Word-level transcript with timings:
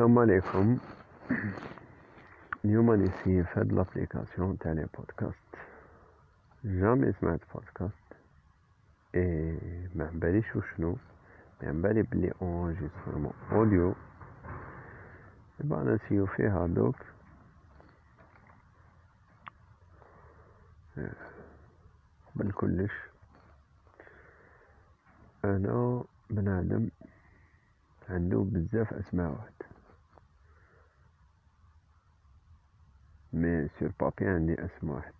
السلام 0.00 0.18
عليكم. 0.18 0.78
اليوم 2.64 2.90
راني 2.90 3.10
في 3.10 3.44
هاد 3.52 3.72
لابليكاسيون 3.72 4.58
تاع 4.58 4.72
لي 4.72 4.86
بودكاست. 4.98 5.44
جامي 6.64 7.12
سمعت 7.12 7.40
بودكاست. 7.54 8.08
اي 9.14 9.58
ما 9.94 10.10
باليش 10.14 10.56
وشنو؟ 10.56 10.96
ما 11.62 11.72
بالي 11.72 12.02
بلي 12.02 12.32
اونجيسترمون 12.42 13.32
اوديو 13.52 13.94
يبقى 15.60 15.84
نسيو 15.84 16.26
فيها 16.26 16.66
دوك 16.66 16.96
قبل 22.36 22.52
كلش 22.52 22.92
أنا 25.44 26.04
بنادم 26.30 26.88
عنده 28.08 28.38
بزاف 28.38 28.92
اسماوات 28.94 29.69
مي 33.32 33.68
سور 33.78 33.92
بابي 34.00 34.28
عندي 34.28 34.54
اسم 34.64 34.90
واحد 34.90 35.12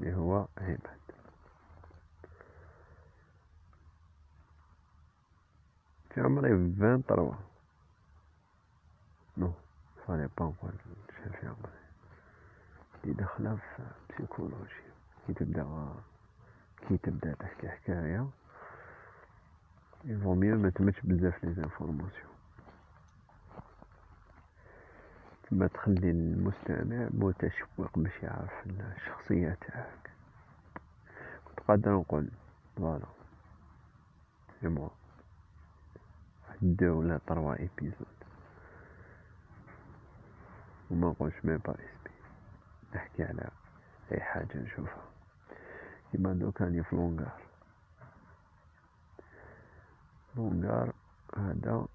اللي 0.00 0.14
هو 0.14 0.46
عماد 0.58 0.80
في 6.10 6.20
عمري 6.20 6.74
فان 6.80 7.02
طروا 7.08 7.34
نو 9.36 9.52
فالي 10.06 10.28
با 10.38 10.44
نقول 10.44 10.72
شحال 11.10 11.32
في 11.32 11.46
عمري. 11.46 11.80
اللي 13.04 13.14
داخلة 13.14 13.56
في 13.56 13.82
بسيكولوجي 14.10 14.82
كي 15.26 15.32
تبدا 15.32 15.94
كي 16.88 16.96
تبدا 16.96 17.34
تحكي 17.34 17.68
حكاية 17.68 18.26
يفو 20.04 20.34
ميو 20.34 20.58
ما 20.58 20.70
تمتش 20.70 21.00
بزاف 21.00 21.44
لي 21.44 21.54
زانفورماسيون 21.54 22.30
ما 25.52 25.66
تخلي 25.66 26.10
المستمع 26.10 27.08
متشوق 27.10 27.98
باش 27.98 28.22
يعرف 28.22 28.52
الشخصية 28.66 29.58
تاعك. 29.60 30.10
كنت 31.44 31.60
قادر 31.60 31.92
نقول 31.92 32.28
فوالا. 32.76 33.06
سي 34.60 34.68
موا 34.68 34.88
ولا 36.82 37.20
طروا 37.26 37.58
ايبيزود 37.58 38.06
وما 40.90 41.08
نقولش 41.08 41.34
ميم 41.44 41.56
با 41.56 41.74
اسمي 41.74 42.14
نحكي 42.94 43.24
على 43.24 43.50
أي 44.12 44.20
حاجة 44.20 44.56
نشوفها. 44.56 45.04
كيما 46.12 46.32
دوكا 46.32 46.64
راني 46.64 46.82
في 46.82 46.96
لونغار 46.96 47.40
لونغار 50.36 50.92
هذا 51.36 51.86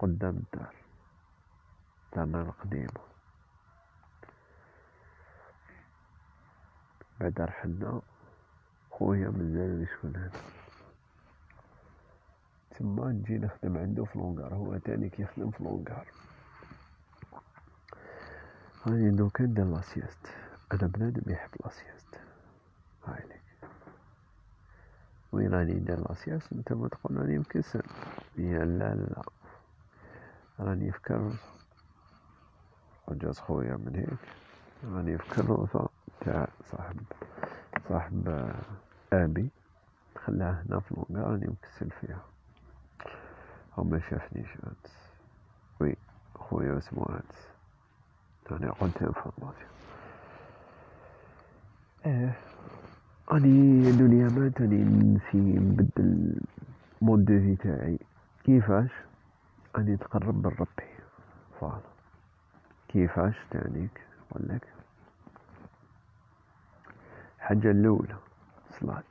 قدام 0.00 0.36
الدار 0.36 0.74
دارنا 2.16 2.42
القديمة. 2.42 3.00
بعد 7.20 7.40
رحلنا 7.40 8.02
خويا 8.90 9.30
مازال 9.30 9.88
شكون 9.88 10.16
هذا؟ 10.16 10.40
تما 12.70 13.08
نجي 13.12 13.38
نخدم 13.38 13.78
عندو 13.78 14.04
في 14.04 14.18
لونغار 14.18 14.54
هو 14.54 14.76
تاني 14.78 15.08
كيخدم 15.08 15.50
في 15.50 15.64
لونغار. 15.64 16.06
راني 18.86 19.10
دوكا 19.10 19.44
ندير 19.44 19.64
لاسياست 19.64 20.26
أنا 20.72 20.86
بنادم 20.86 21.32
يحب 21.32 21.50
لاسياست 21.64 22.20
هاي 23.04 23.22
لك 23.26 23.70
وين 25.32 25.54
راني 25.54 25.74
ندير 25.74 26.00
لاسياست 26.08 26.52
نتوما 26.52 26.88
تقول 26.88 27.16
راني 27.16 27.38
مكسل 27.38 27.82
يا 28.38 28.64
لا 28.64 28.94
لا. 28.94 29.22
راني 30.60 30.92
كروسة 30.92 31.38
وجاز 33.08 33.38
خويا 33.38 33.76
من 33.76 33.94
هيك. 33.94 34.18
راني 34.94 35.18
في 35.18 35.34
كروسة 35.34 35.88
تاع 36.20 36.48
صاحب 36.72 36.96
صاحب 37.88 38.48
آبي. 39.12 39.48
خلاه 40.24 40.62
هنا 40.62 40.80
في 40.80 40.94
لونغا 40.94 41.30
راني 41.30 41.46
مكسل 41.46 41.90
فيها. 42.00 42.22
هو 43.74 43.84
ما 43.84 44.00
شافنيش 44.00 44.48
امس 44.64 44.96
وي 45.80 45.96
خويا 46.34 46.78
اسمو 46.78 47.02
انس 47.02 47.48
أنا 48.50 48.72
قلت 48.72 49.02
انفورماسيون 49.02 49.70
إيه 52.06 52.34
اني 53.32 53.90
الدنيا 53.90 54.28
مات 54.28 54.60
اني 54.60 54.84
نسي 54.84 55.38
نبدل 55.38 56.40
مود 57.02 57.24
دو 57.24 57.38
في 57.38 57.56
تاعي. 57.56 57.98
كيفاش؟ 58.44 58.90
أن 59.78 59.88
يتقرب 59.88 60.34
من 60.46 60.52
ربي. 60.60 60.90
فوالا 61.60 61.80
كيفاش 62.88 63.34
تعنيك 63.50 64.00
لك. 64.36 64.68
الحاجة 67.38 67.70
الأولى. 67.70 68.16
صلاة. 68.80 69.02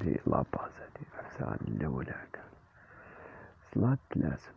هذه 0.00 0.18
la 0.26 0.44
base 0.52 0.70
هذه. 0.80 1.06
عفسان 1.18 1.58
الأولى 1.68 2.14
كان. 2.32 2.44
صلاة 3.74 3.98
لازم. 4.16 4.52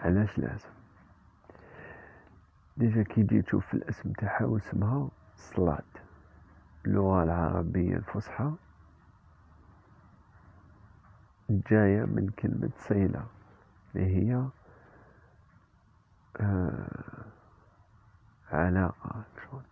علاش 0.00 0.38
لازم؟ 0.38 0.68
déjà 2.76 3.02
كي 3.02 3.22
تجي 3.22 3.42
تشوف 3.42 3.74
الاسم 3.74 4.12
تاعها 4.12 4.44
واسمها 4.44 5.08
صلاة. 5.36 5.82
اللغة 6.86 7.22
العربية 7.22 7.96
الفصحى. 7.96 8.52
جاية 11.50 12.04
من 12.04 12.28
كلمة 12.38 12.70
صيلة 12.78 13.26
اللي 13.94 14.16
هي 14.16 14.42
آه 16.40 17.24
علاقة 18.52 19.24
شلون 19.36 19.62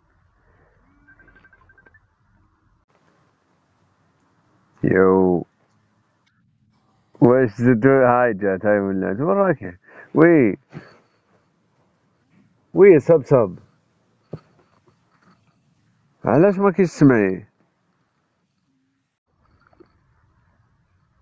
يو. 4.84 5.46
واش 7.20 7.50
زدو 7.50 7.88
هاي 7.88 8.34
جات 8.34 8.66
هاي 8.66 8.78
ولات 8.80 9.20
وين 9.20 9.28
راكي 9.36 9.72
وي. 10.14 10.58
وي 12.74 13.00
صب 13.00 13.22
صب 13.24 13.58
علاش 16.24 16.58
ما 16.58 16.70
كيش 16.70 16.88
تسمعي؟ 16.88 17.46